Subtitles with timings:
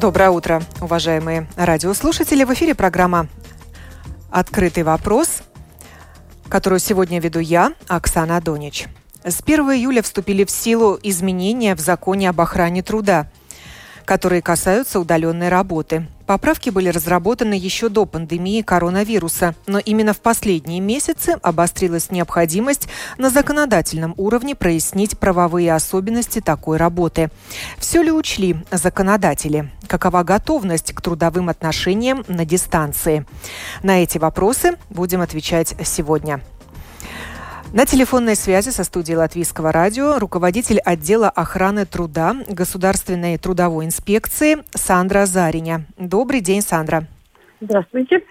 [0.00, 2.44] Доброе утро, уважаемые радиослушатели.
[2.44, 3.28] В эфире программа
[4.30, 5.42] «Открытый вопрос»,
[6.48, 8.86] которую сегодня веду я, Оксана Донич.
[9.22, 13.30] С 1 июля вступили в силу изменения в законе об охране труда,
[14.10, 20.78] которые касаются удаленной работы– Поправки были разработаны еще до пандемии коронавируса, но именно в последние
[20.78, 22.86] месяцы обострилась необходимость
[23.18, 27.30] на законодательном уровне прояснить правовые особенности такой работы.
[27.78, 29.72] Все ли учли законодатели?
[29.88, 33.26] Какова готовность к трудовым отношениям на дистанции?
[33.82, 36.40] На эти вопросы будем отвечать сегодня.
[37.72, 45.24] На телефонной связи со студией Латвийского радио руководитель отдела охраны труда Государственной трудовой инспекции Сандра
[45.24, 45.86] Зариня.
[45.96, 47.06] Добрый день, Сандра.
[47.60, 48.24] Здравствуйте.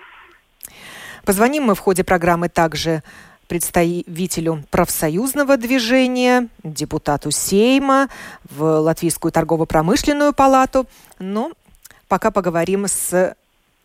[1.24, 3.02] Позвоним мы в ходе программы также
[3.48, 8.10] представителю профсоюзного движения, депутату Сейма,
[8.44, 10.86] в Латвийскую торгово-промышленную палату.
[11.18, 11.54] Но
[12.10, 13.34] пока поговорим с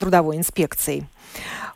[0.00, 1.06] трудовой инспекцией.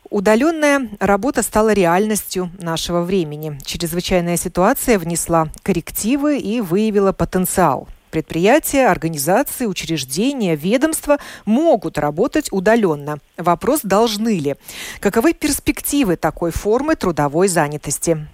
[0.09, 3.59] Удаленная работа стала реальностью нашего времени.
[3.63, 7.87] Чрезвычайная ситуация внесла коррективы и выявила потенциал.
[8.09, 13.19] Предприятия, организации, учреждения, ведомства могут работать удаленно.
[13.37, 14.55] Вопрос, должны ли.
[14.99, 18.27] Каковы перспективы такой формы трудовой занятости?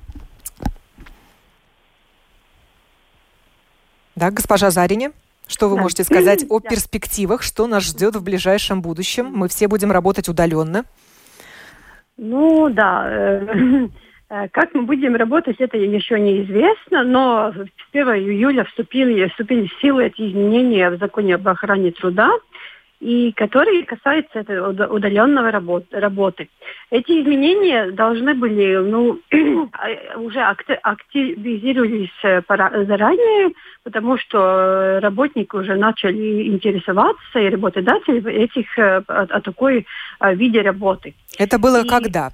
[4.15, 5.11] Да, госпожа Зарине?
[5.45, 5.81] Что вы да.
[5.81, 9.29] можете сказать о перспективах, что нас ждет в ближайшем будущем?
[9.33, 10.85] Мы все будем работать удаленно.
[12.17, 13.87] Ну да, э,
[14.29, 19.81] э, как мы будем работать, это еще неизвестно, но с 1 июля вступили, вступили в
[19.81, 22.31] силу эти изменения в законе об охране труда
[22.99, 26.49] и которые касаются этой удаленного работы.
[26.89, 29.19] Эти изменения должны были, ну,
[30.17, 33.51] уже активизировались э, заранее,
[33.83, 39.85] потому что работники уже начали интересоваться, и работодатели этих, о, о такой
[40.33, 41.13] виде работы.
[41.37, 41.87] Это было и...
[41.87, 42.31] когда?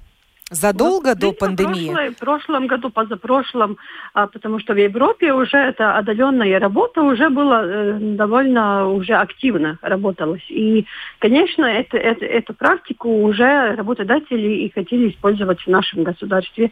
[0.51, 2.09] Задолго вот, до пандемии?
[2.09, 3.77] В прошлом году, позапрошлом,
[4.13, 9.79] а, потому что в Европе уже эта отдаленная работа уже была э, довольно уже активно
[9.81, 10.43] работалась.
[10.49, 10.85] И,
[11.19, 16.71] конечно, это, это, эту практику уже работодатели и хотели использовать в нашем государстве.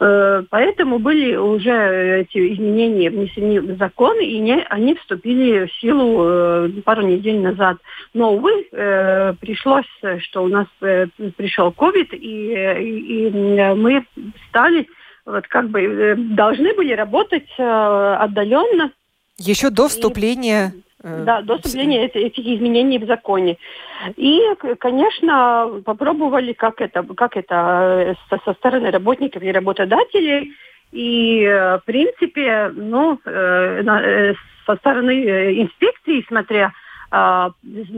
[0.00, 6.24] Э, поэтому были уже эти изменения внесены в закон, и не, они вступили в силу
[6.24, 7.78] э, пару недель назад.
[8.14, 9.86] Но, увы, э, пришлось,
[10.20, 14.04] что у нас пришел COVID, и, и мы
[14.48, 14.86] стали,
[15.26, 18.92] вот как бы, должны были работать отдаленно.
[19.36, 23.56] Еще до вступления и да, до вступления этих изменений в законе.
[24.16, 24.40] И,
[24.78, 30.52] конечно, попробовали, как это, как это э, со, стороны работников и работодателей.
[30.90, 36.72] И, э, в принципе, ну, со стороны инспекции, смотря
[37.10, 37.54] на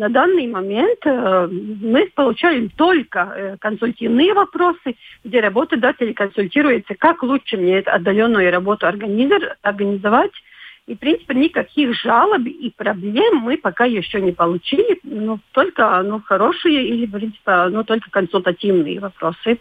[0.08, 4.94] данный момент мы получаем только консультативные вопросы,
[5.24, 10.30] где работодатель консультируется, как лучше мне эту отдаленную работу организовать,
[10.90, 14.98] и, в принципе, никаких жалоб и проблем мы пока еще не получили.
[15.04, 19.60] Ну, только ну, хорошие или, в принципе, ну, только консультативные вопросы.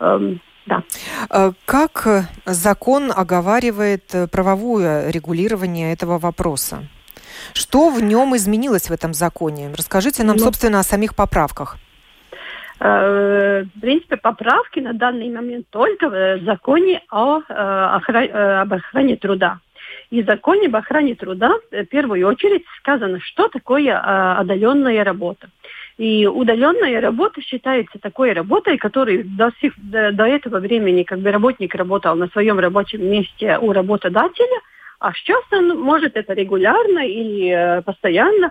[0.00, 0.82] Эм, да.
[1.30, 6.82] Э, как закон оговаривает правовое регулирование этого вопроса?
[7.54, 9.70] Что в нем изменилось в этом законе?
[9.72, 11.76] Расскажите нам, ну, собственно, о самих поправках.
[12.80, 19.60] Э, в принципе, поправки на данный момент только в законе о, э, об охране труда.
[20.10, 25.48] И в законе об охране труда в первую очередь сказано, что такое а, отдаленная работа.
[25.98, 31.30] И удаленная работа считается такой работой, которой до, сих, до, до этого времени как бы
[31.30, 34.60] работник работал на своем рабочем месте у работодателя,
[34.98, 38.50] а сейчас он может это регулярно или э, постоянно э,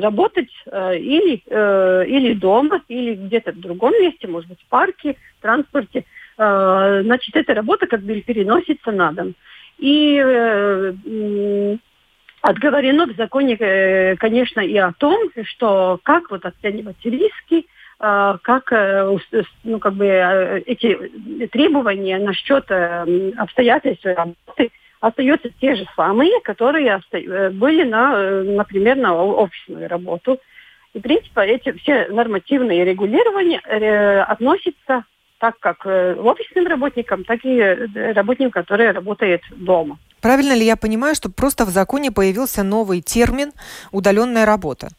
[0.00, 5.16] работать э, или, э, или дома, или где-то в другом месте, может быть, в парке,
[5.38, 6.04] в транспорте.
[6.38, 9.34] Э, значит, эта работа как бы переносится на дом.
[9.80, 11.76] И э,
[12.42, 17.66] отговорено в законе, э, конечно, и о том, что как вот оценивать риски,
[18.00, 19.16] э, как, э,
[19.64, 20.06] ну, как бы
[20.66, 22.70] эти требования насчет
[23.36, 27.00] обстоятельств работы остаются те же самые, которые
[27.52, 30.38] были, на, например, на офисную работу.
[30.92, 33.60] И, в принципе, эти все нормативные регулирования
[34.24, 35.04] относятся
[35.40, 37.58] так как офисным работникам, так и
[38.12, 39.98] работникам, которые работают дома.
[40.20, 43.52] Правильно ли я понимаю, что просто в законе появился новый термин
[43.90, 44.90] «удаленная работа»?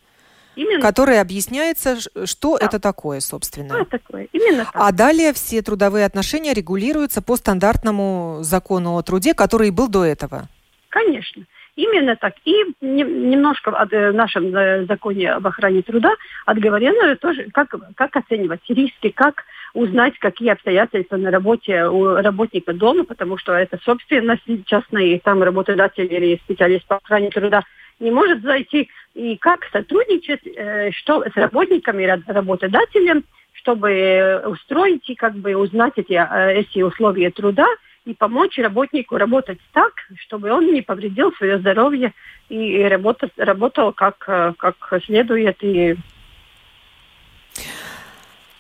[0.56, 0.82] Именно.
[0.82, 2.66] Который объясняется, что да.
[2.66, 3.70] это такое, собственно.
[3.70, 4.28] Что это такое?
[4.34, 4.76] Именно так.
[4.76, 10.50] А далее все трудовые отношения регулируются по стандартному закону о труде, который был до этого.
[10.90, 11.46] Конечно.
[11.76, 12.34] Именно так.
[12.44, 16.14] И немножко в э, нашем э, законе об охране труда
[16.46, 23.06] отговорено тоже, как, как оценивать риски, как узнать, какие обстоятельства на работе у работника дома,
[23.06, 27.64] потому что это собственность частная, и там работодатель или специалист по охране труда
[28.02, 28.90] не может зайти.
[29.14, 36.20] И как сотрудничать э, что с работниками работодателем, чтобы устроить и как бы узнать эти,
[36.58, 37.68] эти условия труда,
[38.06, 42.14] и помочь работнику работать так, чтобы он не повредил свое здоровье
[42.50, 44.76] и работал, работал как, э, как
[45.06, 45.58] следует.
[45.62, 45.96] И...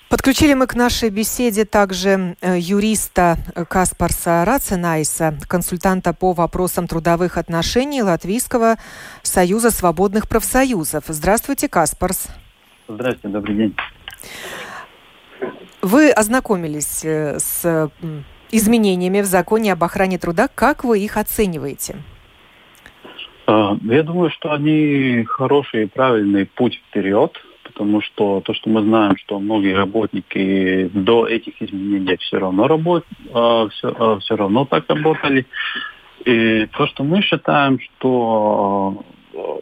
[0.10, 8.04] Подключили мы к нашей беседе также э, юриста Каспарса Рацинайса, консультанта по вопросам трудовых отношений
[8.04, 8.76] Латвийского
[9.24, 11.06] союза свободных профсоюзов.
[11.08, 12.28] Здравствуйте, Каспарс.
[12.88, 13.76] Здравствуйте, добрый день.
[15.82, 17.90] Вы ознакомились э, с
[18.52, 20.48] изменениями в законе об охране труда.
[20.54, 21.96] Как вы их оцениваете?
[23.48, 28.82] А, я думаю, что они хороший и правильный путь вперед, потому что то, что мы
[28.82, 35.46] знаем, что многие работники до этих изменений все равно работ, все, все равно так работали.
[36.26, 39.04] И то, что мы считаем, что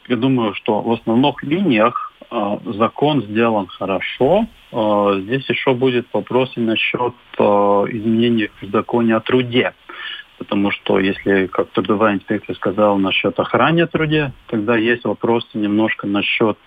[0.07, 4.45] я думаю, что в основных линиях закон сделан хорошо.
[4.71, 9.73] А, здесь еще будет вопрос и насчет а, изменений в законе о труде.
[10.37, 16.57] Потому что если, как трудовая инспекция сказала, насчет охраны труде, тогда есть вопросы немножко насчет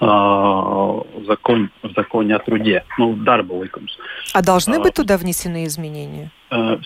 [0.00, 3.96] закон, в законе о труде, ну, дарба ликумс.
[4.34, 6.32] А должны быть туда внесены изменения?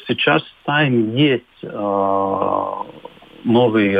[0.07, 1.63] Сейчас там есть
[3.45, 3.97] новый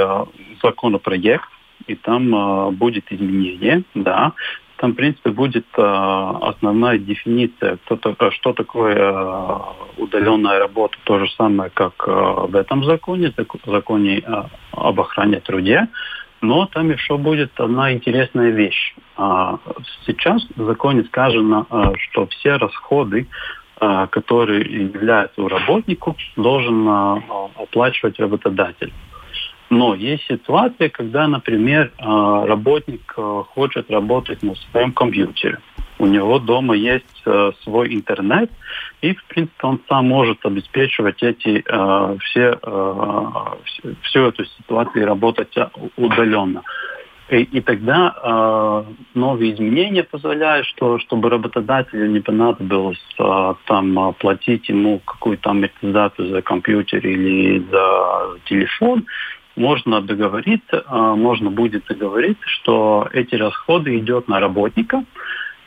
[0.63, 1.49] законопроект,
[1.87, 4.33] и там э, будет изменение, да.
[4.77, 9.59] Там, в принципе, будет э, основная дефиниция, кто -то, э, что такое э,
[9.97, 12.13] удаленная работа, то же самое, как э,
[12.49, 13.33] в этом законе,
[13.67, 14.43] законе э,
[14.73, 15.89] об охране труде.
[16.43, 18.95] Но там еще будет одна интересная вещь.
[20.07, 21.67] Сейчас в законе сказано,
[21.99, 23.27] что все расходы,
[24.11, 26.87] которые являются у работнику, должен
[27.57, 28.93] оплачивать работодатель.
[29.69, 35.59] Но есть ситуация, когда, например, а, работник а, хочет работать на своем компьютере.
[35.99, 38.51] У него дома есть а, свой интернет,
[39.01, 41.65] и, в принципе, он сам может обеспечивать эти,
[42.21, 42.59] все,
[44.03, 45.55] всю эту ситуацию и работать
[45.97, 46.63] удаленно.
[47.29, 48.85] И, и тогда э,
[49.15, 56.43] новые изменения позволяют, что, чтобы работодателю не понадобилось э, там платить ему какую-то амортизацию за
[56.43, 59.07] компьютер или за телефон,
[59.57, 65.05] можно договориться, а, можно будет договориться, что эти расходы идет на работника,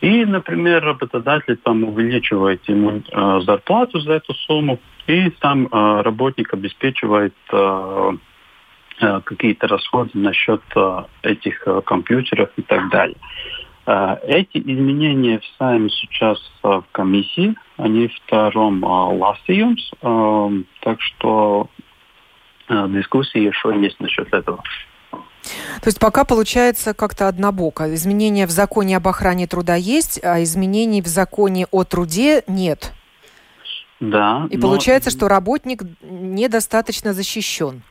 [0.01, 6.53] и, например, работодатель там увеличивает ему э, зарплату за эту сумму, и там э, работник
[6.53, 7.33] обеспечивает
[8.99, 10.61] какие-то расходы насчет
[11.21, 13.15] этих компьютеров и так далее.
[13.85, 15.45] Эти изменения в
[15.89, 18.83] сейчас в комиссии, они втором
[20.01, 20.49] э,
[20.81, 21.69] так что
[22.69, 24.63] дискуссии еще есть насчет этого.
[25.81, 27.93] То есть пока получается как-то однобоко.
[27.95, 32.93] Изменения в законе об охране труда есть, а изменений в законе о труде нет.
[33.99, 34.47] Да.
[34.49, 34.61] И но...
[34.61, 37.81] получается, что работник недостаточно защищен.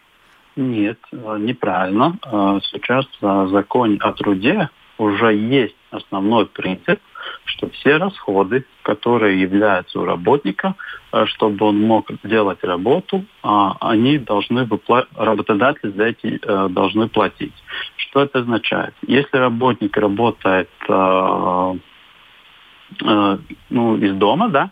[0.57, 2.19] Нет, э, неправильно.
[2.25, 7.01] Э, сейчас в законе о труде уже есть основной принцип,
[7.49, 10.75] что все расходы, которые являются у работника,
[11.13, 15.07] э, чтобы он мог делать работу, а, они должны выпла...
[15.17, 17.55] работодатель за эти э, должны платить.
[17.97, 18.95] Что это означает?
[19.07, 21.75] Если работник работает э,
[23.71, 24.71] ну, из дома, да,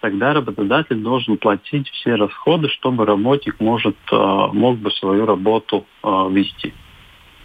[0.00, 6.72] тогда работодатель должен платить все расходы, чтобы работник может, мог бы свою работу вести.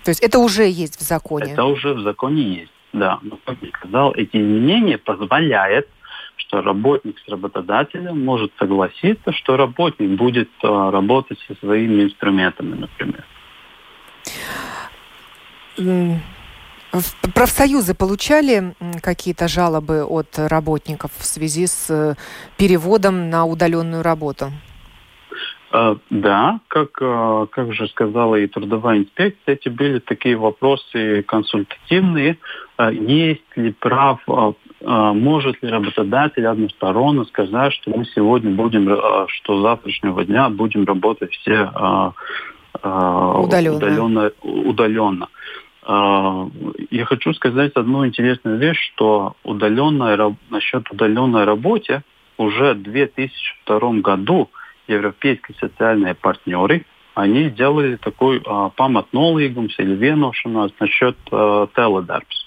[0.05, 1.51] То есть это уже есть в законе?
[1.51, 2.71] Это уже в законе есть.
[2.95, 5.87] Да, но, как я сказал, эти изменения позволяют
[6.37, 13.23] что работник с работодателем может согласиться, что работник будет э, работать со своими инструментами, например.
[17.33, 22.15] Профсоюзы получали какие-то жалобы от работников в связи с э,
[22.57, 24.51] переводом на удаленную работу?
[25.77, 32.37] А, да, как, а, как же сказала и трудовая инспекция, эти были такие вопросы консультативные.
[32.77, 34.21] А, есть ли прав,
[34.79, 38.85] может ли работодатель односторонне сказать, что мы сегодня будем,
[39.27, 41.69] что с завтрашнего дня будем работать все
[42.81, 43.75] удаленно.
[43.75, 45.27] удаленно, удаленно.
[45.87, 52.03] Я хочу сказать одну интересную вещь, что удаленная, насчет удаленной работы
[52.37, 54.49] уже в 2002 году
[54.87, 62.45] европейские социальные партнеры, они сделали такой а, памятнолīgums или vienošanās насчет а, теледарбс.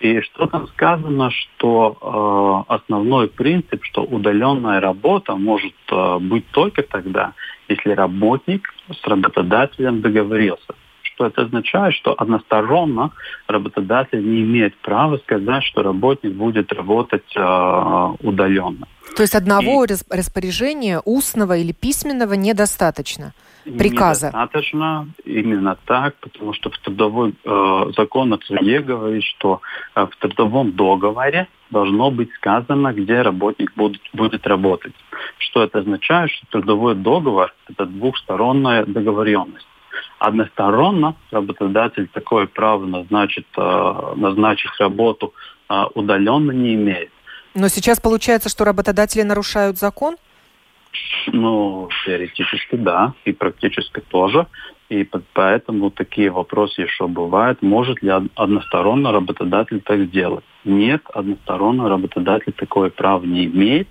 [0.00, 6.82] И что там сказано, что э, основной принцип, что удаленная работа может э, быть только
[6.82, 7.34] тогда,
[7.68, 10.74] если работник с работодателем договорился
[11.22, 13.12] что это означает, что односторонно
[13.46, 18.86] работодатель не имеет права сказать, что работник будет работать э, удаленно.
[19.16, 19.88] То есть одного И...
[20.10, 23.32] распоряжения устного или письменного недостаточно?
[23.78, 24.26] приказа.
[24.26, 29.60] Недостаточно, именно так, потому что в трудовой э, закон о труде говорит, что
[29.94, 34.94] э, в трудовом договоре должно быть сказано, где работник будет, будет работать.
[35.38, 36.32] Что это означает?
[36.32, 39.66] Что трудовой договор– это двухсторонняя договоренность.
[40.18, 45.34] Односторонно работодатель такое право назначить, э, назначить работу
[45.68, 47.10] э, удаленно не имеет.
[47.54, 50.16] Но сейчас получается, что работодатели нарушают закон?
[51.26, 54.46] Ну, теоретически да, и практически тоже.
[54.88, 57.62] И поэтому такие вопросы еще бывают.
[57.62, 60.44] Может ли односторонно работодатель так сделать?
[60.64, 63.88] Нет, односторонно работодатель такое право не имеет.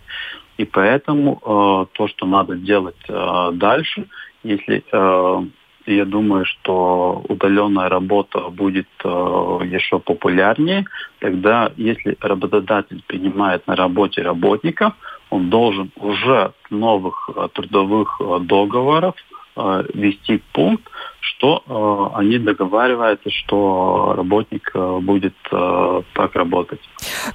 [0.57, 4.07] И поэтому э, то, что надо делать э, дальше,
[4.43, 5.45] если э,
[5.85, 10.85] я думаю, что удаленная работа будет э, еще популярнее.
[11.19, 14.93] Тогда, если работодатель принимает на работе работника,
[15.29, 19.15] он должен уже в новых э, трудовых э, договорах
[19.55, 20.83] э, вести пункт,
[21.19, 26.81] что э, они договариваются, что работник э, будет э, так работать.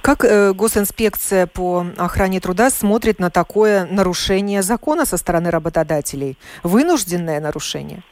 [0.01, 6.37] Как э, госинспекция по охране труда смотрит на такое нарушение закона со стороны работодателей?
[6.63, 8.03] Вынужденное нарушение?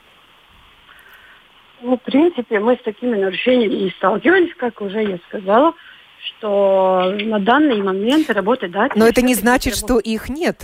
[1.86, 5.76] Ну, в принципе, мы с такими нарушениями не сталкивались, как уже я сказала,
[6.20, 8.98] что на данный момент работодатель...
[8.98, 10.64] Но это не значит, что их нет.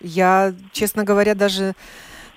[0.00, 1.74] Я, честно говоря, даже...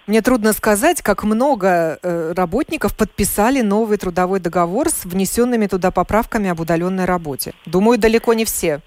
[0.05, 6.49] Мне трудно сказать, как много э, работников подписали новый трудовой договор с внесенными туда поправками
[6.49, 7.53] об удаленной работе.
[7.65, 8.81] Думаю, далеко не все.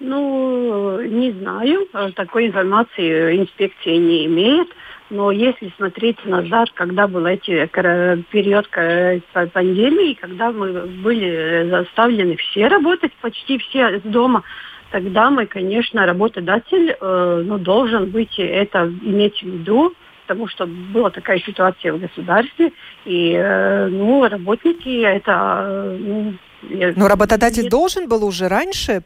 [0.00, 1.86] Ну, не знаю.
[2.16, 4.68] Такой информации инспекция не имеет.
[5.12, 7.66] Но если смотреть назад, когда был эти
[8.30, 14.42] период пандемии, когда мы были заставлены все работать, почти все с дома,
[14.90, 19.92] тогда мы, конечно, работодатель э, ну, должен быть это иметь в виду,
[20.26, 22.72] потому что была такая ситуация в государстве,
[23.04, 25.60] и э, ну, работники это...
[25.62, 26.34] Э, ну,
[26.96, 29.02] Но работодатель должен был уже раньше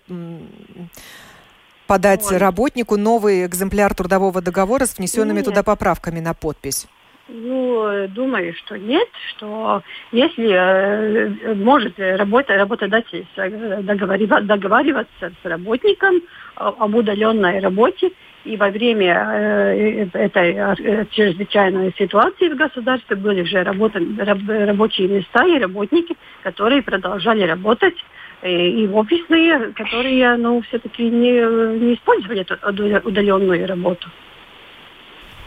[1.87, 2.39] подать Ой.
[2.39, 5.47] работнику новый экземпляр трудового договора с внесенными нет.
[5.47, 6.87] туда поправками на подпись?
[7.29, 16.23] Ну, думаю, что нет, что если э, может работа, работодатель договариваться с работником
[16.55, 18.13] об удаленной работе,
[18.47, 25.09] и во время э, этой э, чрезвычайной ситуации в государстве были уже работа, раб, рабочие
[25.09, 27.97] места и работники, которые продолжали работать
[28.43, 32.55] и офисные, которые, ну, все-таки не, не использовали эту
[33.09, 34.09] удаленную работу.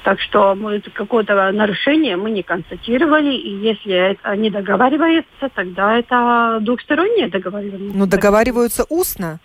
[0.03, 7.27] Так что может, какое-то нарушение мы не констатировали, и если они договариваются, тогда это двухстороннее
[7.27, 7.91] договаривание.
[7.93, 9.39] Ну, договариваются устно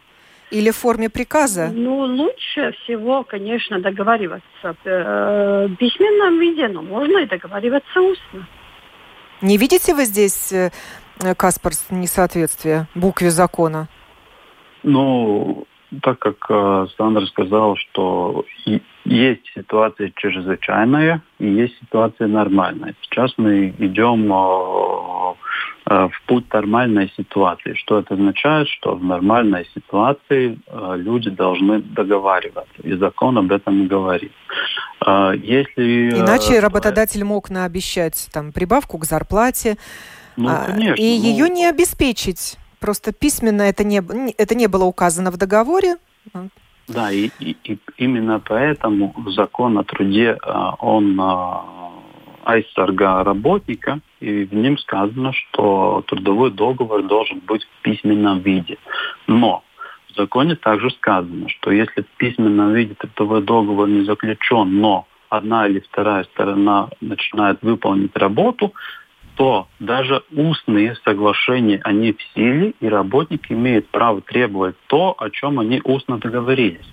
[0.50, 1.70] или в форме приказа?
[1.74, 8.46] Ну, лучше всего, конечно, договариваться э, в письменном виде, но можно и договариваться устно.
[9.42, 10.52] Не видите вы здесь
[11.20, 13.88] э, Э, Каспар, несоответствие букве закона?
[14.82, 15.66] Ну,
[16.02, 18.44] так как э, Сандра сказал, что
[19.04, 22.94] есть ситуация чрезвычайная и есть ситуация нормальная.
[23.02, 25.34] Сейчас мы идем э,
[25.86, 27.74] э, в путь нормальной ситуации.
[27.74, 28.68] Что это означает?
[28.68, 32.82] Что в нормальной ситуации э, люди должны договариваться.
[32.82, 34.32] И закон об этом говорит.
[35.06, 39.76] Э, если, Иначе работодатель мог наобещать там, прибавку к зарплате,
[40.36, 41.24] ну, а, конечно, и ну...
[41.24, 42.56] ее не обеспечить.
[42.80, 44.02] Просто письменно это не,
[44.36, 45.96] это не было указано в договоре.
[46.86, 51.64] Да, и, и, и именно поэтому закон о труде, а, он а,
[52.44, 58.76] айсарга работника, и в нем сказано, что трудовой договор должен быть в письменном виде.
[59.26, 59.64] Но
[60.10, 65.66] в законе также сказано, что если в письменном виде трудовой договор не заключен, но одна
[65.66, 68.72] или вторая сторона начинает выполнить работу,
[69.36, 75.58] то даже устные соглашения, они в силе, и работник имеет право требовать то, о чем
[75.58, 76.86] они устно договорились.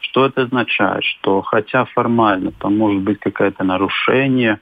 [0.00, 1.04] Что это означает?
[1.04, 4.60] Что хотя формально там может быть какое-то нарушение,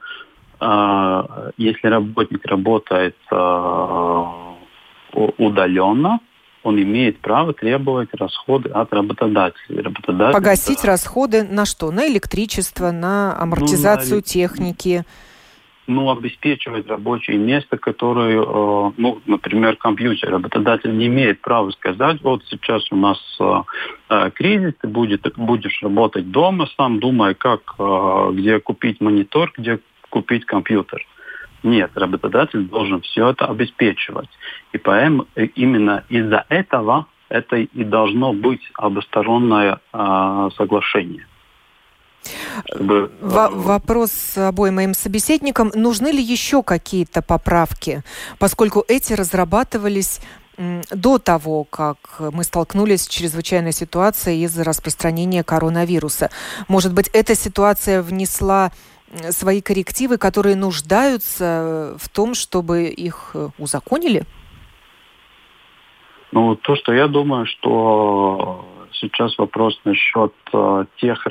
[0.61, 4.25] э, если работник работает э,
[5.13, 6.21] удаленно,
[6.63, 9.83] он имеет право требовать расходы от работодателя.
[9.83, 10.89] Работодатель Погасить это...
[10.89, 11.91] расходы на что?
[11.91, 14.23] На электричество, на амортизацию ну, на...
[14.23, 15.05] техники?
[15.87, 20.31] Ну, обеспечивать рабочее место, которое, э, ну, например, компьютер.
[20.31, 23.63] Работодатель не имеет права сказать, вот сейчас у нас э,
[24.09, 29.79] э кризис, ты будет, будешь работать дома сам, думая, как, э, где купить монитор, где
[30.09, 31.07] купить компьютер.
[31.63, 34.31] Нет, работодатель должен все это обеспечивать.
[34.73, 41.27] И поэтому именно из-за этого это и должно быть обостороннее э, соглашение.
[42.67, 43.11] Чтобы...
[43.21, 45.71] В- вопрос обоим моим собеседникам.
[45.75, 48.03] Нужны ли еще какие-то поправки,
[48.39, 50.21] поскольку эти разрабатывались
[50.91, 56.31] до того, как мы столкнулись с чрезвычайной ситуацией из-за распространения коронавируса.
[56.69, 58.71] Может быть, эта ситуация внесла
[59.31, 64.25] свои коррективы, которые нуждаются в том, чтобы их э, узаконили?
[66.33, 68.65] Ну, то, что я думаю, что
[69.05, 71.27] сейчас вопрос насчет э, тех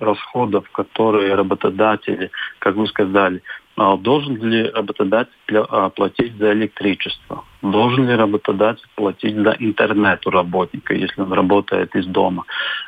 [0.00, 3.42] расходов, которые работодатели, как вы сказали,
[3.76, 7.44] а должен ли работодатель а, платить за электричество?
[7.60, 12.44] Должен ли работодатель платить за интернет у работника, если он работает из дома?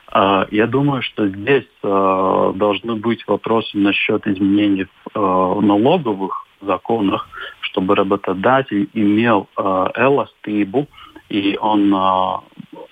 [0.06, 7.28] А, я думаю, что здесь должны быть вопросы насчет изменений в налоговых законах,
[7.60, 9.46] чтобы работодатель имел
[9.94, 10.88] эластибу,
[11.28, 11.94] и он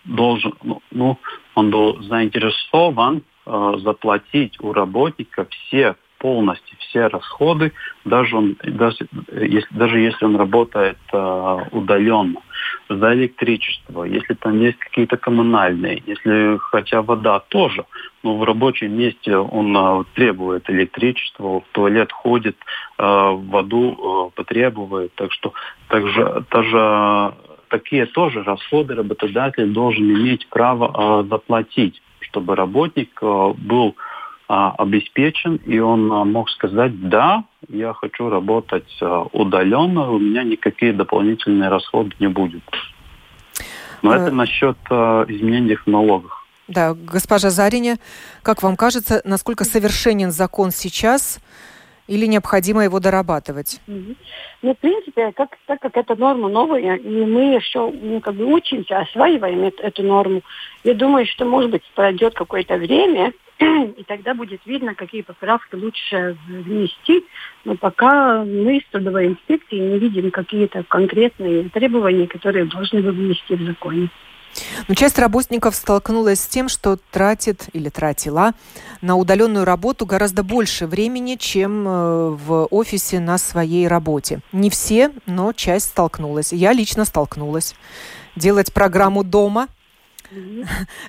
[0.06, 0.54] должен,
[0.90, 1.18] ну,
[1.54, 7.72] он был заинтересован заплатить у работника все полностью все расходы,
[8.04, 12.40] даже, он, даже, если, даже если он работает э, удаленно,
[12.88, 17.84] за электричество, если там есть какие-то коммунальные, если хотя вода тоже,
[18.22, 22.56] но в рабочем месте он э, требует электричества, в туалет ходит,
[22.98, 25.52] э, воду э, потребует, так что
[25.88, 27.34] также, даже
[27.68, 33.96] такие тоже расходы работодатель должен иметь право э, заплатить, чтобы работник э, был
[34.48, 40.44] а, обеспечен, и он а, мог сказать, да, я хочу работать а, удаленно, у меня
[40.44, 42.62] никакие дополнительные расходы не будет.
[44.02, 46.46] Но это э, насчет изменений в налогах.
[46.68, 47.98] Да, госпожа Зариня,
[48.42, 51.40] как вам кажется, насколько совершенен закон сейчас
[52.08, 53.80] или необходимо его дорабатывать?
[53.86, 58.44] Ну, в принципе, как, так как это норма новая, и мы еще ну, как бы
[58.46, 60.42] учимся, осваиваем эту, эту норму,
[60.84, 66.36] я думаю, что, может быть, пройдет какое-то время, и тогда будет видно, какие поправки лучше
[66.46, 67.24] внести.
[67.64, 73.54] Но пока мы с трудовой инспекцией не видим какие-то конкретные требования, которые должны бы внести
[73.54, 74.08] в законе.
[74.88, 78.52] Но часть работников столкнулась с тем, что тратит или тратила
[79.00, 84.40] на удаленную работу гораздо больше времени, чем э, в офисе на своей работе.
[84.52, 86.52] Не все, но часть столкнулась.
[86.52, 87.74] Я лично столкнулась.
[88.36, 89.68] Делать программу дома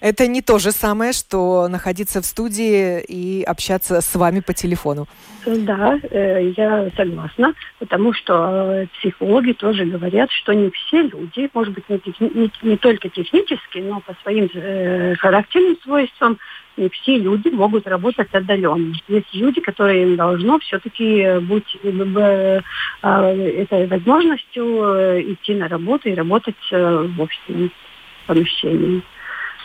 [0.02, 5.08] это не то же самое, что находиться в студии и общаться с вами по телефону.
[5.46, 11.74] Да, э, я согласна, потому что э, психологи тоже говорят, что не все люди, может
[11.74, 16.38] быть, не, не, не только технически, но по своим э, характерным свойствам,
[16.76, 18.94] не все люди могут работать отдаленно.
[19.08, 22.62] Есть люди, которые должно все-таки быть э,
[23.02, 24.64] этой возможностью
[25.34, 27.72] идти на работу и работать в офисном
[28.28, 29.04] помещении.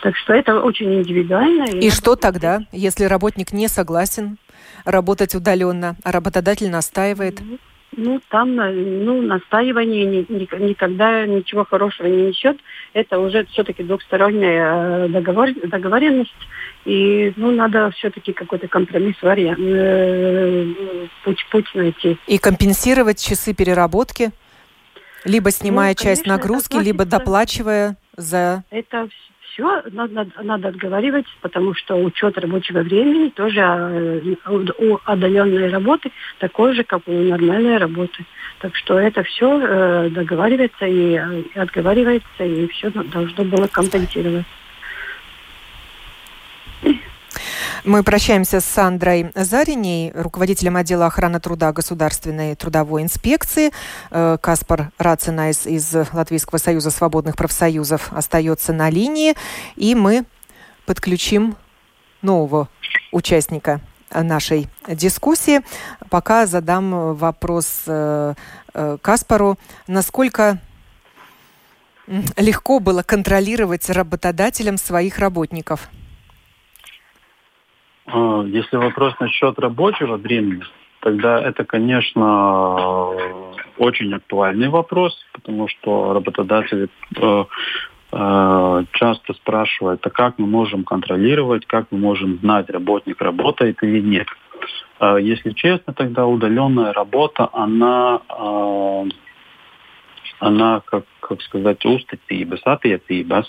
[0.01, 1.63] Так что это очень индивидуально.
[1.63, 4.37] И, и что тогда, если работник не согласен
[4.83, 7.41] работать удаленно, а работодатель настаивает?
[7.95, 12.57] Ну, там ну, настаивание ни, ни, никогда ничего хорошего не несет.
[12.93, 16.33] Это уже все-таки двухсторонняя э, договор, договоренность.
[16.85, 20.73] И ну, надо все-таки какой-то компромисс, вариант, э,
[21.23, 22.17] путь, путь найти.
[22.27, 24.31] И компенсировать часы переработки?
[25.23, 28.63] Либо снимая ну, конечно, часть нагрузки, либо доплачивая за...
[28.69, 29.07] Это
[29.53, 36.73] все надо, надо отговаривать, потому что учет рабочего времени тоже э, у отдаленной работы такой
[36.73, 38.25] же, как у нормальной работы.
[38.59, 44.45] Так что это все э, договаривается и, э, отговаривается, и все должно было компенсировать.
[47.83, 53.71] Мы прощаемся с Сандрой Зариней, руководителем отдела охраны труда Государственной трудовой инспекции.
[54.11, 59.35] Э, Каспар Рацинайс из Латвийского союза свободных профсоюзов остается на линии.
[59.75, 60.25] И мы
[60.85, 61.55] подключим
[62.21, 62.69] нового
[63.11, 63.81] участника
[64.13, 65.61] нашей дискуссии.
[66.09, 68.35] Пока задам вопрос э,
[68.73, 69.57] э, Каспару.
[69.87, 70.59] Насколько
[72.37, 75.89] легко было контролировать работодателям своих работников?
[78.05, 80.63] А, если вопрос насчет рабочего времени,
[80.99, 83.09] тогда это, конечно,
[83.77, 87.45] очень актуальный вопрос, потому что работодатели э,
[88.11, 93.99] э, часто спрашивают, а как мы можем контролировать, как мы можем знать, работник работает или
[93.99, 94.27] нет.
[94.99, 98.21] Э, если честно, тогда удаленная работа, она
[100.39, 103.45] она, как, как сказать, uzticības, attiecības.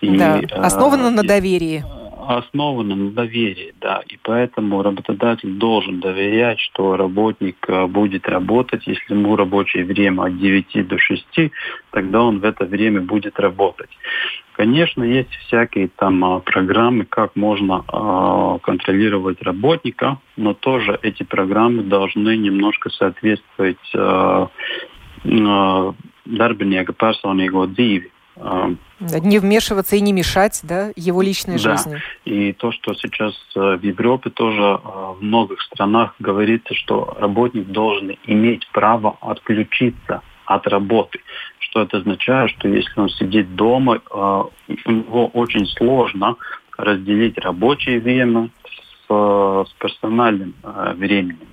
[0.00, 1.84] Да, основана на доверии.
[2.30, 4.02] Основана на доверии, да.
[4.06, 8.86] И поэтому работодатель должен доверять, что работник э, будет работать.
[8.86, 11.26] Если ему рабочее время от 9 до 6,
[11.90, 13.90] тогда он в это время будет работать.
[14.52, 21.82] Конечно, есть всякие там а, программы, как можно э, контролировать работника, но тоже эти программы
[21.82, 24.46] должны немножко соответствовать э,
[25.24, 28.10] darbinieka personīgo dzīvi.
[29.00, 31.76] Не вмешиваться и не мешать да, его личной да.
[31.76, 32.00] жизни.
[32.24, 38.68] И то, что сейчас в Европе тоже в многих странах говорится, что работник должен иметь
[38.72, 41.20] право отключиться от работы.
[41.58, 46.36] Что это означает, что если он сидит дома, у него очень сложно
[46.76, 48.50] разделить рабочее время
[49.10, 51.48] с, персональным э, временем.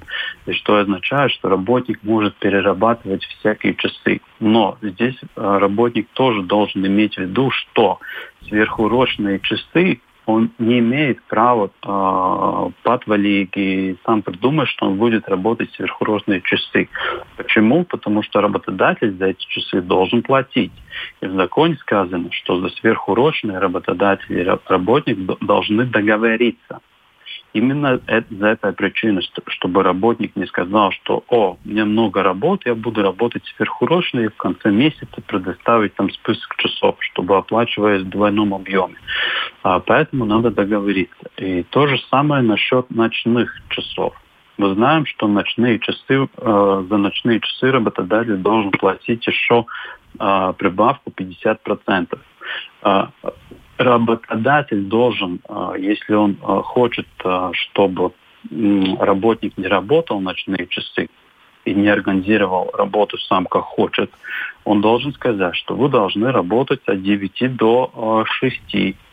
[0.46, 4.22] И что означает, что работник может перерабатывать всякие часы.
[4.40, 8.00] Но здесь э, работник тоже должен иметь в виду, что
[8.48, 16.42] сверхурочные часы он не имеет права э, подвалить сам придумать, что он будет работать сверхурочные
[16.42, 16.90] часы.
[17.38, 17.86] Почему?
[17.86, 20.74] Потому что работодатель за эти часы должен платить.
[21.22, 26.82] И в законе сказано, что за сверхурочные работодатели и работник должны договориться.
[27.58, 32.70] Именно это, за этой причиной, чтобы работник не сказал, что «О, у меня много работы,
[32.70, 38.10] я буду работать сверхурочно и в конце месяца предоставить там список часов, чтобы оплачивать в
[38.10, 38.94] двойном объеме».
[39.64, 41.32] А, поэтому надо договориться.
[41.38, 44.14] И то же самое насчет ночных часов.
[44.58, 49.66] Мы знаем, что ночные часы, э, за ночные часы работодатель должен платить еще
[50.20, 52.20] э, прибавку 50%
[53.78, 58.12] работодатель должен, а, если он а, хочет, а, чтобы
[59.00, 61.10] работник не работал ночные часы
[61.66, 64.10] и не организировал работу сам как хочет,
[64.64, 68.62] он должен сказать, что вы должны работать от 9 до 6.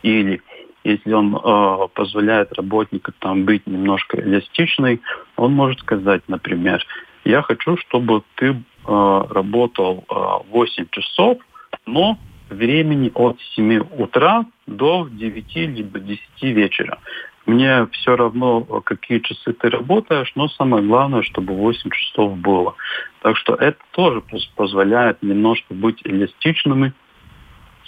[0.03, 0.41] Или
[0.85, 5.01] если он э, позволяет работнику там быть немножко эластичный,
[5.35, 6.85] он может сказать, например,
[7.25, 11.39] я хочу, чтобы ты э, работал э, 8 часов,
[11.87, 16.99] но времени от 7 утра до 9 либо 10 вечера.
[17.45, 22.75] Мне все равно, какие часы ты работаешь, но самое главное, чтобы 8 часов было.
[23.21, 24.23] Так что это тоже
[24.55, 26.93] позволяет немножко быть эластичными,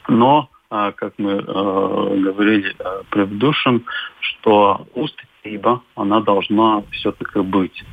[0.07, 3.85] но, а, как мы э, говорили э, предыдущем,
[4.19, 7.83] что устойчива, она должна все-таки быть.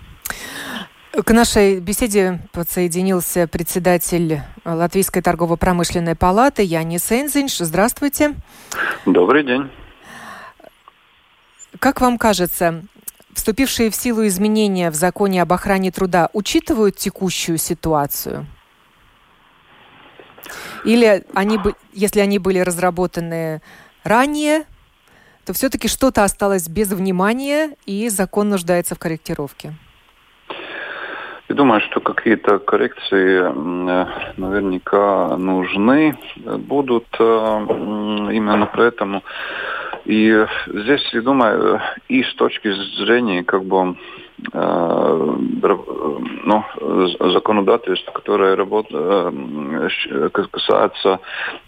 [1.15, 7.59] К нашей беседе подсоединился председатель Латвийской торгово-промышленной палаты Янис Энзинш.
[7.59, 8.35] Здравствуйте.
[9.07, 9.71] Добрый день.
[11.79, 12.83] Как вам кажется,
[13.33, 18.49] вступившие в силу изменения в законе об охране труда учитывают текущую ситуацию?
[20.85, 21.61] Или они,
[21.93, 23.63] если они были разработаны
[24.03, 24.65] ранее,
[25.45, 29.75] то все-таки что-то осталось без внимания, и закон нуждается в корректировке?
[31.55, 33.39] Я думаю, что какие-то коррекции
[34.37, 37.67] наверняка нужны, будут э,
[38.33, 39.23] именно поэтому.
[40.05, 43.95] И здесь, я думаю, и с точки зрения как бы
[44.53, 45.37] Э,
[46.47, 46.65] ну,
[47.33, 51.21] законодательство, которое работ, э, касается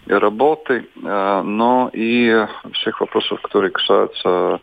[0.05, 4.59] работы, э, но и всех вопросов, которые касаются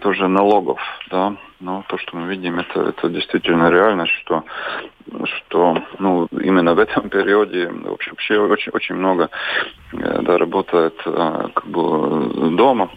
[0.00, 0.80] тоже налогов.
[1.10, 1.36] Да?
[1.64, 4.44] Но то, что мы видим, это, это действительно реальность, что,
[5.24, 9.30] что ну, именно в этом периоде вообще очень, очень много
[9.92, 12.90] да, работает как бы дома.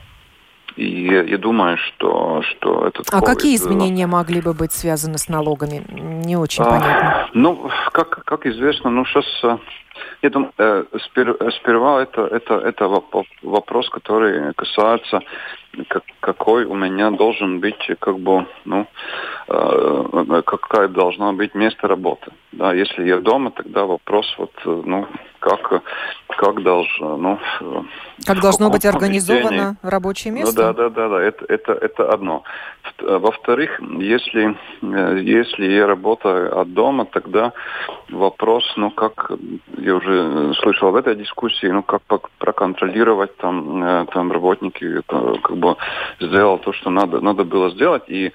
[0.76, 3.26] И я думаю, что, что этот А COVID...
[3.26, 5.86] какие изменения могли бы быть связаны с налогами?
[6.26, 7.30] Не очень а, понятно.
[7.34, 9.26] Ну, как, как известно, ну сейчас
[10.22, 15.22] Я думаю, э, сперва это, это, это вопрос, который касается
[15.86, 18.88] как, какой у меня должен быть, как бы, ну,
[19.48, 22.32] э, какая должна быть место работы.
[22.52, 25.08] Да, если я дома, тогда вопрос вот, ну,
[25.40, 25.84] как,
[26.28, 27.40] как должно, ну,
[28.26, 30.56] как должно быть организовано рабочее ну место?
[30.56, 32.44] Ну, да, да, да, да, это, это, это одно.
[33.00, 37.54] Во-вторых, если, э, если я работаю от дома, тогда
[38.10, 39.32] вопрос, ну, как
[39.88, 42.02] я уже слышал в этой дискуссии, ну, как
[42.40, 45.78] проконтролировать там, э, там работники, как бы
[46.20, 48.04] сделал то, что надо, надо было сделать.
[48.08, 48.32] И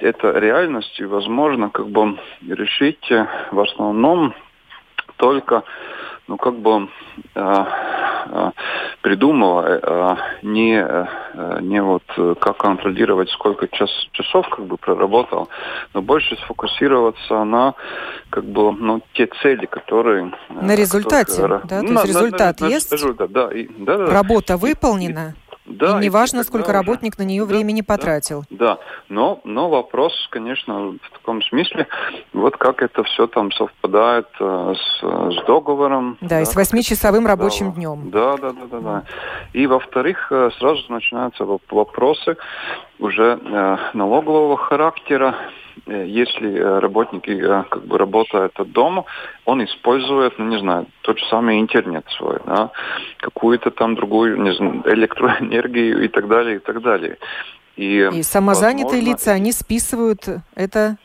[0.00, 4.34] это реальность, и возможно как бы решить э, в основном
[5.16, 5.64] только
[6.32, 6.88] ну, как бы
[7.34, 7.64] э,
[8.26, 8.50] э,
[9.02, 11.06] придумала э, не, э,
[11.60, 12.04] не вот
[12.40, 15.50] как контролировать, сколько час, часов как бы проработал,
[15.92, 17.74] но больше сфокусироваться на
[18.30, 20.32] как бы ну, те цели, которые...
[20.48, 21.80] На результате, которые, да?
[21.80, 22.90] То есть результат на, на, есть?
[22.90, 24.06] результат, да, и, да, да.
[24.06, 25.34] Работа выполнена?
[25.72, 26.72] Да, и неважно, и сколько уже...
[26.72, 28.44] работник на нее да, времени потратил.
[28.50, 28.78] Да, да.
[29.08, 31.86] Но, но вопрос, конечно, в таком смысле,
[32.32, 36.18] вот как это все там совпадает э, с, с договором.
[36.20, 38.10] Да, да, и с восьмичасовым рабочим да, днем.
[38.10, 39.02] Да, да, да, да, да.
[39.52, 42.36] И во-вторых, э, сразу начинаются вопросы
[43.02, 45.34] уже э, налогового характера
[45.86, 49.04] Э, если э, работник э, как бы работает от дома,
[49.44, 52.70] он использует, ну не знаю, тот же самый интернет свой, да,
[53.18, 57.18] какую-то там другую, не знаю, электроэнергию и так далее, и так далее.
[57.76, 59.10] И, и самозанятые возможно...
[59.10, 60.96] лица, они списывают это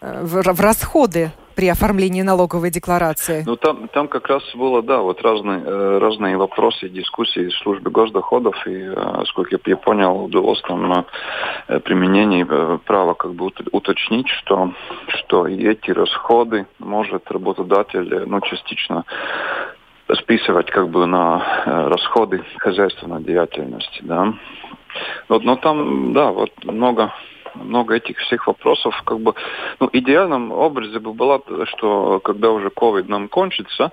[0.00, 3.42] в, в расходы при оформлении налоговой декларации?
[3.46, 7.90] Ну, там, там как раз было, да, вот разные, э, разные вопросы, дискуссии в службе
[7.90, 11.06] госдоходов, и, э, сколько я понял, удалось там
[11.68, 12.46] э, применение
[12.84, 14.72] права как бы уточнить, что,
[15.08, 19.04] что эти расходы может работодатель, ну, частично
[20.12, 24.34] списывать как бы на расходы хозяйственной деятельности, да.
[25.28, 27.12] Вот, но там, да, вот много
[27.54, 29.00] много этих всех вопросов.
[29.04, 29.34] Как бы,
[29.80, 33.90] ну, идеальном образе бы было, что когда уже COVID нам кончится,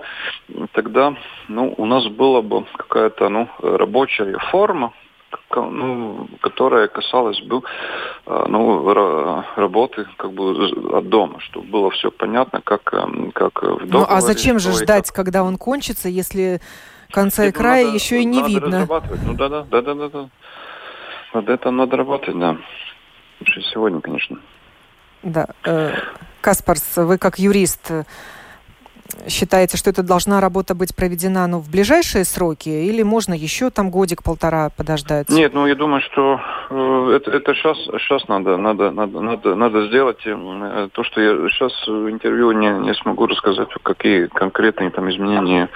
[0.74, 1.16] тогда
[1.48, 4.94] ну, у нас была бы какая-то ну, рабочая форма,
[5.56, 7.62] ну, которая касалась бы
[8.26, 8.94] э, ну,
[9.56, 13.90] работы как бы от дома, чтобы было все понятно, как, эм, как в договоре.
[13.92, 15.16] Ну а зачем же ждать, как...
[15.16, 16.62] когда он кончится, если
[17.12, 18.88] конца и края надо, еще и не надо видно?
[19.26, 20.30] Ну да, да, да, да, да, да.
[21.34, 22.58] Над этим надо работать, да.
[23.74, 24.40] Сегодня, конечно.
[25.24, 25.48] Да.
[25.66, 25.94] Э,
[26.42, 28.04] Каспарс, вы как юрист э,
[29.28, 33.90] считаете, что это должна работа быть проведена ну, в ближайшие сроки или можно еще там
[33.90, 35.30] годик-полтора подождать?
[35.30, 39.88] Нет, ну я думаю, что э, это, это сейчас, сейчас надо, надо, надо, надо, надо
[39.88, 40.20] сделать.
[40.26, 45.70] Э, то, что я сейчас в интервью не, не смогу рассказать, какие конкретные там изменения,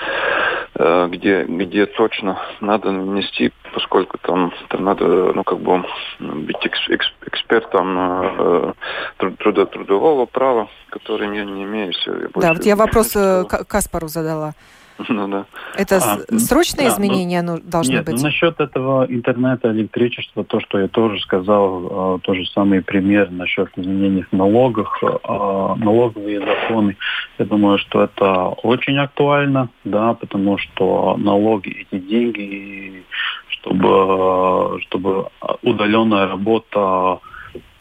[0.76, 5.84] э, где, где точно надо внести, поскольку там, там надо, ну как бы
[6.20, 8.76] быть экс, экс, экспертом
[9.18, 11.94] трудо, трудового права, который не, не имею.
[12.36, 13.16] Да, вот я вопрос
[13.68, 14.54] Каспару задала.
[15.10, 15.46] Ну да.
[15.76, 18.16] Это а, срочные да, изменения ну, должны нет, быть?
[18.16, 23.30] Ну, насчет этого интернета, электричества, то, что я тоже сказал, э, тот же самый пример
[23.30, 25.08] насчет изменений в налогах, э,
[25.78, 26.96] налоговые законы,
[27.38, 33.04] я думаю, что это очень актуально, да, потому что налоги, эти деньги,
[33.50, 35.28] чтобы, чтобы
[35.62, 37.20] удаленная работа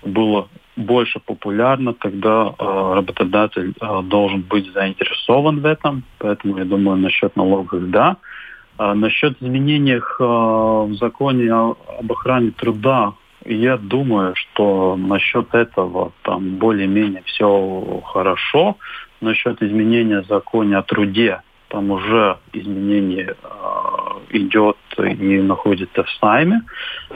[0.02, 6.02] была больше популярно, тогда э, работодатель э, должен быть заинтересован в этом.
[6.18, 8.16] Поэтому я думаю, насчет налогов да.
[8.76, 13.12] А насчет изменений э, в законе об охране труда,
[13.44, 18.76] я думаю, что насчет этого там более-менее все хорошо.
[19.20, 23.94] Насчет изменения в законе о труде, там уже изменение э,
[24.30, 26.62] идет и находится в сайме.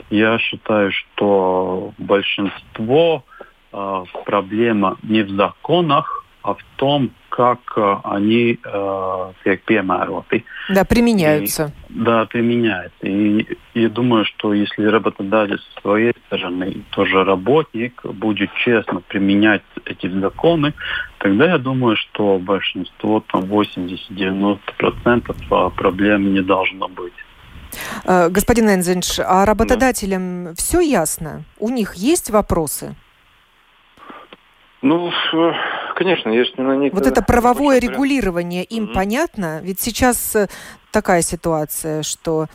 [0.09, 3.23] Я считаю, что большинство
[4.25, 10.43] проблема не в законах, а в том, как э, они э, piemēroti.
[10.69, 11.71] Да, применяются.
[11.89, 13.05] И, да, применяются.
[13.05, 20.09] И я думаю, что если работодатель с своей стороны, тоже работник, будет честно применять эти
[20.19, 20.73] законы,
[21.19, 27.13] тогда я думаю, что большинство, там 80-90% проблем не должно быть.
[28.05, 30.53] Э, господин Энзинш, а работодателям да.
[30.57, 31.43] все ясно?
[31.59, 32.95] У них есть вопросы?
[34.81, 35.11] Ну,
[35.95, 36.93] конечно, если на них...
[36.93, 38.93] Вот это правовое регулирование им mm-hmm.
[38.93, 39.59] понятно?
[39.61, 40.47] Ведь сейчас э,
[40.91, 42.47] такая ситуация, что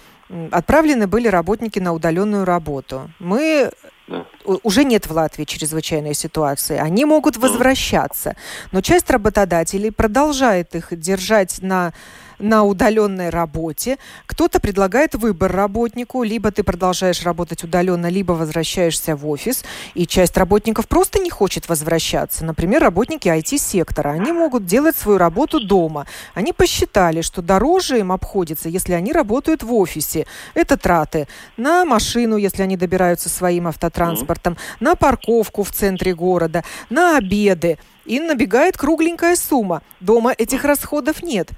[0.50, 3.10] отправлены были работники на удаленную работу.
[3.18, 3.70] Мы
[4.08, 4.24] да.
[4.62, 6.78] уже нет в Латвии чрезвычайной ситуации.
[6.78, 8.36] Они могут возвращаться,
[8.72, 11.92] но часть работодателей продолжает их держать на
[12.38, 13.98] на удаленной работе.
[14.26, 19.64] Кто-то предлагает выбор работнику, либо ты продолжаешь работать удаленно, либо возвращаешься в офис.
[19.94, 22.44] И часть работников просто не хочет возвращаться.
[22.44, 24.10] Например, работники IT-сектора.
[24.10, 26.06] Они могут делать свою работу дома.
[26.34, 30.26] Они посчитали, что дороже им обходится, если они работают в офисе.
[30.54, 37.16] Это траты на машину, если они добираются своим автотранспортом, на парковку в центре города, на
[37.16, 37.78] обеды.
[38.04, 39.80] И набегает кругленькая сумма.
[40.00, 41.50] Дома этих расходов нет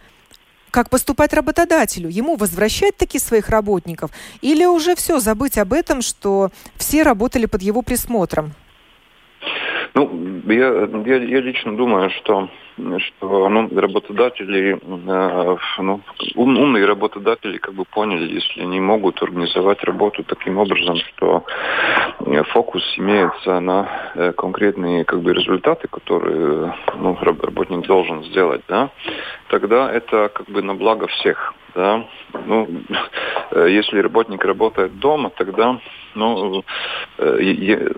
[0.77, 2.11] как поступать работодателю?
[2.11, 4.11] Ему возвращать таки своих работников?
[4.43, 8.53] Или уже все, забыть об этом, что все работали под его присмотром?
[9.95, 16.01] Ну, я, я, я лично думаю, что, что ну, работодатели, э, ну,
[16.35, 21.45] ум, умные работодатели как бы поняли, если они могут организовать работу таким образом, что
[22.21, 28.91] э, фокус имеется на э, конкретные как бы, результаты, которые ну, работник должен сделать, да,
[29.49, 31.55] тогда это как бы на благо всех.
[31.75, 32.07] Да?
[32.47, 32.69] Ну,
[33.53, 35.79] э, если работник работает дома, тогда
[36.15, 36.65] ну,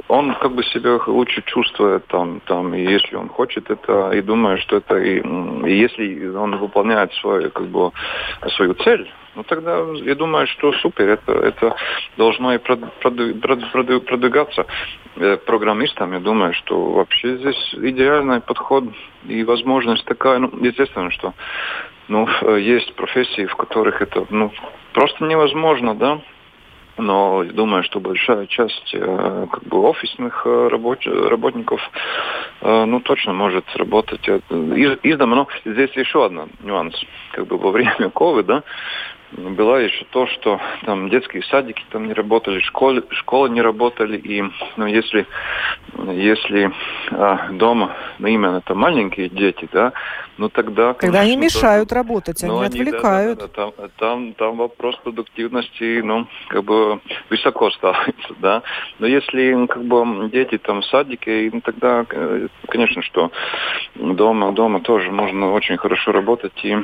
[0.09, 4.59] он как бы себя лучше чувствует там, там, и если он хочет это, и думает,
[4.69, 7.91] что это, и, и если он выполняет свою, как бы,
[8.57, 11.75] свою цель, ну тогда я думаю, что супер, это, это
[12.17, 14.67] должно и продвигаться
[15.17, 16.13] э, программистам.
[16.13, 18.85] Я думаю, что вообще здесь идеальный подход
[19.27, 20.39] и возможность такая.
[20.39, 21.35] Ну, естественно, что
[22.09, 24.53] ну, э, есть профессии, в которых это ну,
[24.93, 26.21] просто невозможно, да,
[26.99, 31.81] но думаю, что большая часть э, как бы офисных э, рабоч работников
[32.61, 35.37] ну, точно может работать из, из дома.
[35.37, 36.95] Но здесь еще один нюанс.
[37.33, 38.11] Как бы во время
[39.31, 44.17] ковида была еще то, что там детские садики там не работали, школы, школы не работали,
[44.17, 44.43] и
[44.77, 45.27] ну, если,
[46.11, 46.73] если
[47.11, 49.93] а, дома ну, именно там маленькие дети, да,
[50.37, 50.95] ну тогда...
[50.95, 53.39] Когда они мешают тоже, работать, они ну, отвлекают.
[53.39, 58.63] Да, да, да, там, там, там вопрос продуктивности, ну, как бы высоко ставится, да.
[58.99, 63.31] Но если, ну, как бы, дети там в садике, ну, тогда, э, конечно, что
[63.95, 66.77] дома, дома тоже можно очень хорошо работать и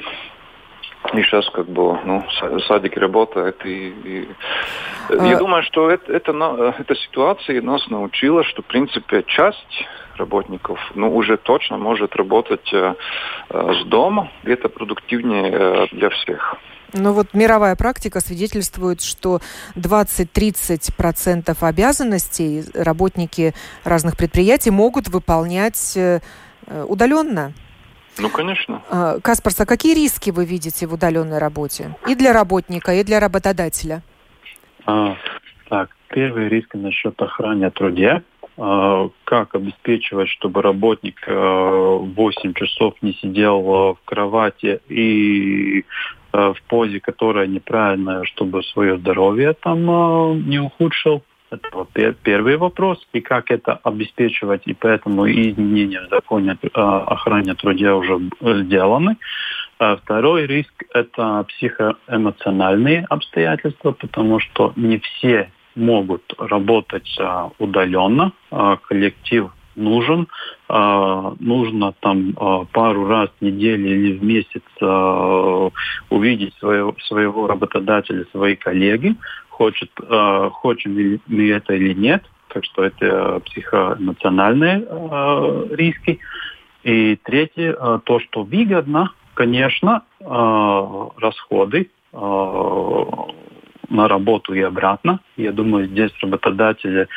[1.12, 2.24] и сейчас как бы ну,
[2.66, 3.64] садик работает.
[3.64, 4.28] И, и...
[5.10, 5.26] А...
[5.26, 9.84] Я думаю, что это, это, эта ситуация нас научила, что в принципе часть
[10.16, 12.94] работников ну, уже точно может работать э,
[13.50, 16.56] с дома, и это продуктивнее э, для всех.
[16.96, 19.40] Ну вот мировая практика свидетельствует, что
[19.74, 26.20] 20-30% обязанностей работники разных предприятий могут выполнять э,
[26.86, 27.52] удаленно.
[28.18, 28.82] Ну, конечно.
[28.90, 31.96] А, Каспарс, а какие риски вы видите в удаленной работе?
[32.06, 34.02] И для работника, и для работодателя?
[34.86, 35.16] А,
[35.68, 38.22] так, первый риск насчет охраны труда.
[38.56, 45.84] А, как обеспечивать, чтобы работник а, 8 часов не сидел а, в кровати и
[46.32, 51.22] а, в позе, которая неправильная, чтобы свое здоровье там а, не ухудшил?
[51.54, 51.88] Это вот
[52.22, 52.98] первый вопрос.
[53.12, 59.16] И как это обеспечивать, и поэтому изменения в законе о охране труда уже сделаны.
[59.78, 68.32] А второй риск– это психоэмоциональные обстоятельства, потому что не все могут работать а, удаленно.
[68.50, 70.28] А, коллектив нужен.
[70.68, 72.32] Нужно там
[72.72, 74.62] пару раз в неделю или в месяц
[76.10, 79.16] увидеть своего, своего работодателя, свои коллеги
[79.54, 80.50] хочет, э,
[80.84, 82.24] ли мы это или нет.
[82.48, 86.18] Так что это психоэмоциональные э, риски.
[86.82, 90.24] И третье, э, то, что выгодно, конечно, э,
[91.18, 92.16] расходы э,
[93.90, 95.20] на работу и обратно.
[95.36, 97.08] Я думаю, здесь работодатели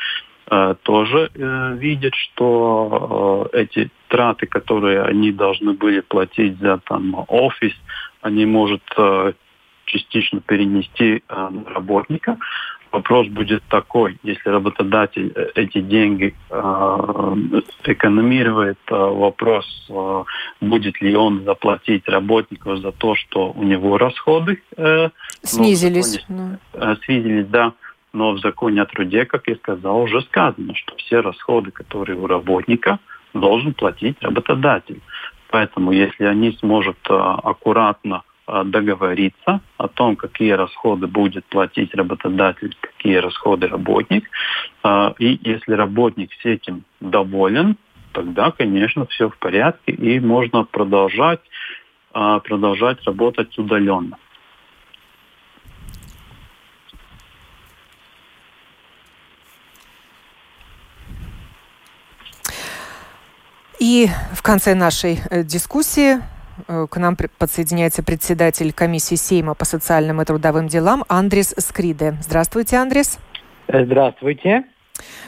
[0.49, 7.25] э, тоже э, видят, что э, эти траты, которые они должны были платить за там
[7.27, 7.73] офис,
[8.21, 9.33] они может э,
[9.87, 12.37] частично перенести э, на работника.
[12.91, 20.23] Вопрос будет такой, если работодатель э, эти деньги э, экономирует, э, вопрос, э,
[20.61, 25.09] будет ли он заплатить работнику за то, что у него расходы э,
[25.43, 26.23] снизились.
[26.29, 27.73] Ну, законе, э, снизились, да.
[28.13, 32.25] Но в законе о труде, как я сказал, уже сказано, что все расходы, которые у
[32.25, 32.99] работника,
[33.33, 35.01] должен платить работодатель.
[35.49, 42.77] Поэтому если они смогут э, аккуратно Э, договориться о том, какие расходы будет платить работодатель,
[42.79, 44.29] какие расходы работник.
[44.85, 47.75] Э, и если работник с этим доволен,
[48.13, 51.41] тогда, конечно, все в порядке и можно продолжать,
[52.13, 54.17] э, продолжать работать удаленно.
[63.77, 66.21] И в конце нашей дискуссии
[66.65, 72.17] к нам подсоединяется председатель комиссии Сейма по социальным и трудовым делам Андрес Скриде.
[72.21, 73.19] Здравствуйте, Андрес.
[73.67, 74.63] Здравствуйте.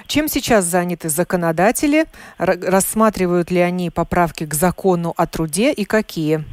[0.07, 2.05] Чем сейчас заняты законодатели?
[2.37, 6.43] Рассматривают ли они поправки к закону о труде и какие?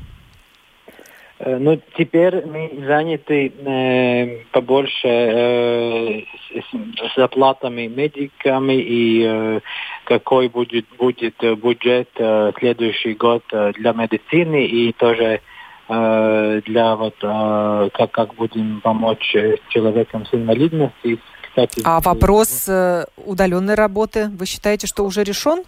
[1.39, 6.23] Э, ну, теперь мы заняты э, побольше э,
[6.55, 9.61] с зарплатами медиками и э,
[10.05, 15.41] какой будет, будет бюджет э, следующий год э, для медицины и тоже
[15.89, 19.37] э, для вот э, как, как будем помочь
[19.69, 21.19] человекам с инвалидностью.
[21.49, 25.65] Кстати, а вопрос э, удаленной работы, вы считаете, что уже решен?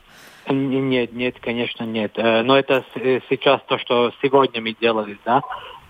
[0.50, 2.12] Нет, нет, конечно, нет.
[2.16, 5.42] Э, но это э, сейчас то, что сегодня мы делали, да.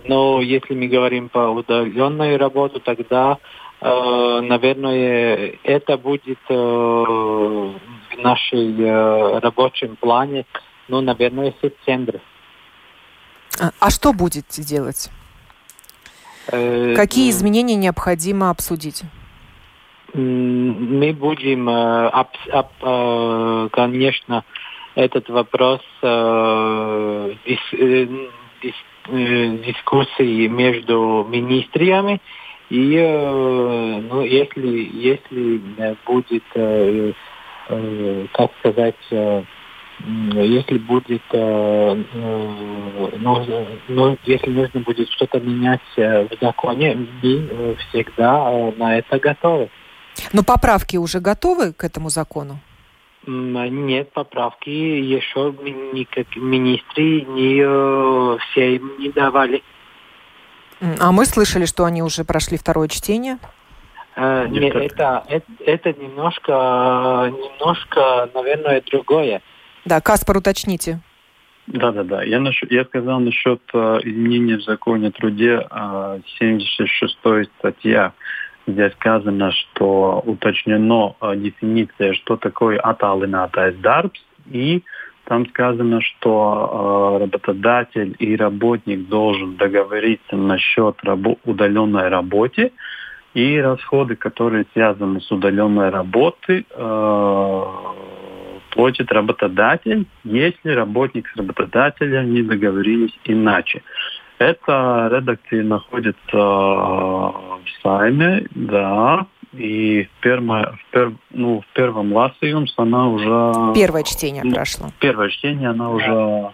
[0.04, 3.38] Но если мы говорим по удаленной работе, тогда,
[3.80, 7.74] э, наверное, это будет в
[8.16, 10.44] нашей рабочем плане,
[10.88, 12.20] ну, наверное, в сентябре.
[13.60, 15.10] А, а что будете делать?
[16.46, 19.02] Какие изменения необходимо обсудить?
[20.14, 22.10] Мы будем, э,
[22.82, 24.44] э, конечно,
[24.94, 27.34] этот вопрос э,
[29.06, 32.20] дискуссии между министриями.
[32.70, 35.60] И ну, если, если
[36.04, 36.44] будет,
[38.32, 42.04] как сказать, если будет, ну,
[43.88, 49.70] ну, если нужно будет что-то менять в законе, мы всегда на это готовы.
[50.32, 52.60] Но поправки уже готовы к этому закону?
[53.26, 55.54] Нет, поправки еще
[55.92, 59.62] никак министры не э, все им не давали.
[61.00, 63.38] А мы слышали, что они уже прошли второе чтение.
[64.16, 69.42] Э, нет, это, это, это немножко, немножко, наверное, другое.
[69.84, 71.00] Да, Каспар, уточните.
[71.68, 72.22] Да, да, да.
[72.22, 77.18] Я, насчет, я сказал насчет э, изменения в законе о труде э, 76
[77.58, 78.12] статья
[78.68, 84.82] где сказано, что уточнено э, дефиниция, что такое аталинатайс дарбс, и
[85.24, 90.96] там сказано, что э, работодатель и работник должен договориться насчет
[91.44, 92.72] удаленной работы,
[93.34, 97.64] и расходы, которые связаны с удаленной работой, э,
[98.70, 103.82] платит работодатель, если работник с работодателем не договорились иначе.
[104.38, 112.12] Эта редакция находится э, в сайме, да, и в, перма, в, пер, ну, в первом
[112.12, 113.74] ласиумс она уже...
[113.74, 114.88] Первое чтение ну, прошло.
[115.00, 116.52] Первое чтение она уже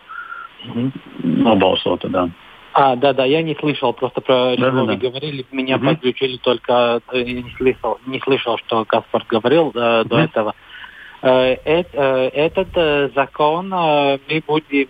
[1.22, 2.30] набалсота, да.
[2.72, 4.97] А, да, да, я не слышал, просто про да, что да, вы да.
[4.97, 5.87] говорили, меня угу.
[5.87, 10.09] подключили только, э, я не слышал, не слышал, что Каспар говорил э, угу.
[10.09, 10.55] до этого.
[11.25, 14.89] Э, э, этот э, закон мы будем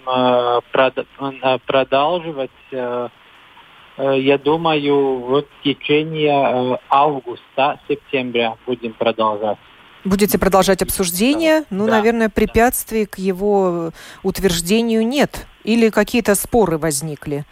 [1.64, 9.58] продолживать, я думаю, в течение августа-сентября будем продолжать.
[10.04, 11.60] Будете продолжать обсуждение?
[11.60, 11.66] Да.
[11.70, 11.92] Ну, да.
[11.92, 13.92] наверное, препятствий к его
[14.24, 15.46] утверждению нет.
[15.62, 17.44] Или какие-то споры возникли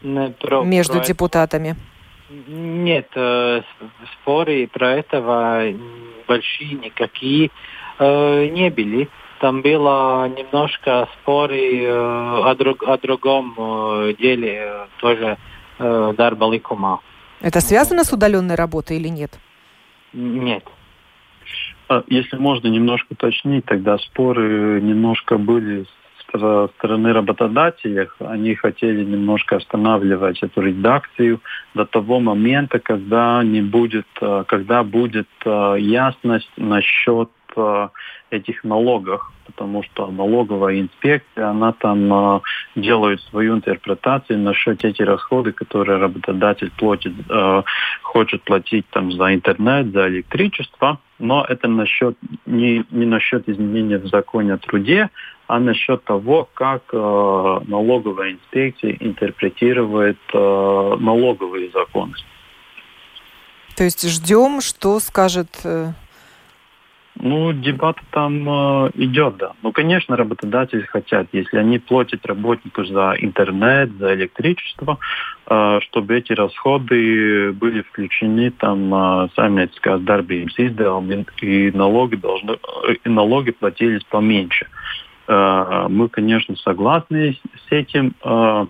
[0.00, 1.76] про, между про депутатами?
[2.48, 3.08] Нет,
[4.22, 5.64] споры про этого
[6.26, 7.50] большие никакие.
[8.00, 9.08] Э, не были.
[9.40, 15.36] Там было немножко споры э, о, друг, о другом э, деле, тоже
[15.78, 17.00] Дарба Ликума.
[17.40, 19.38] Это связано с удаленной работой или нет?
[20.12, 20.62] Нет.
[21.88, 28.08] А, если можно немножко уточнить, тогда споры немножко были с стороны работодателей.
[28.20, 31.40] Они хотели немножко останавливать эту редакцию
[31.74, 34.06] до того момента, когда не будет,
[34.46, 37.39] когда будет ясность насчет Э,
[38.30, 42.40] этих налогах, потому что налоговая инспекция, она там э,
[42.76, 47.62] делает свою интерпретацию насчет этих расходы, которые работодатель платит, э,
[48.02, 54.06] хочет платить там за интернет, за электричество, но это насчет, не, не насчет изменения в
[54.06, 55.10] законе о труде,
[55.46, 56.96] а насчет того, как э,
[57.66, 62.14] налоговая инспекция интерпретирует э, налоговые законы.
[63.76, 65.92] То есть ждем, что скажет э,
[67.22, 69.52] ну, дебат там э, идет, да.
[69.62, 74.98] Ну, конечно, работодатели хотят, если они платят работнику за интернет, за электричество,
[75.46, 82.94] э, чтобы эти расходы были включены там э, saimnieciskās darbības izdevumi, и налоги, должны, э,
[83.04, 84.66] и налоги платились поменьше.
[85.28, 88.66] Э, мы, конечно, согласны с этим, э,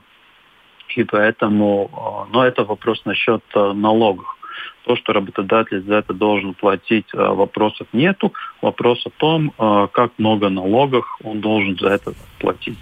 [0.97, 4.40] и поэтому, э, но это вопрос насчет э, налогов.
[4.85, 8.33] То, что работодатель за это должен платить, вопросов нету.
[8.63, 9.53] Вопрос о том,
[9.93, 12.79] как много налогов он должен за это платить.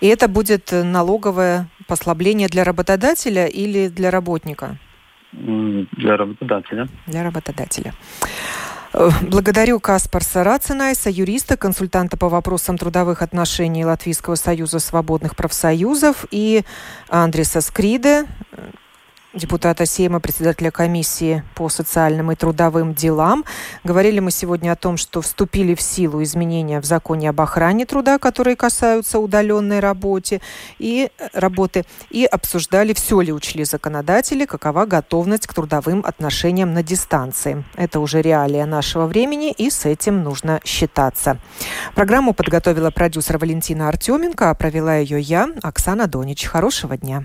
[0.00, 4.76] И это будет налоговое послабление для работодателя или для работника?
[5.32, 6.88] Для работодателя.
[7.06, 7.92] Для работодателя.
[8.92, 16.62] Э, благодарю Каспарса Рацинайса, юриста, консультанта по вопросам трудовых отношений Латвийского союза свободных профсоюзов и
[17.08, 18.24] Андреса Скриде,
[19.36, 23.44] депутата Сейма, председателя комиссии по социальным и трудовым делам.
[23.84, 28.18] Говорили мы сегодня о том, что вступили в силу изменения в законе об охране труда,
[28.18, 30.40] которые касаются удаленной работы,
[30.78, 36.82] и, э, работы, и обсуждали, все ли учли законодатели, какова готовность к трудовым отношениям на
[36.82, 37.64] дистанции.
[37.76, 41.38] Это уже реалия нашего времени, и с этим нужно считаться.
[41.94, 46.46] Программу подготовила продюсер Валентина Артеменко, а провела ее я, Оксана Донич.
[46.46, 47.24] Хорошего дня.